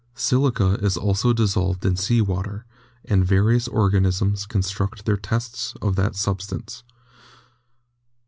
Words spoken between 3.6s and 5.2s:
or ganisms construct their